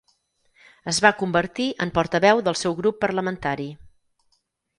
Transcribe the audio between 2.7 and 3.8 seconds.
grup parlamentari.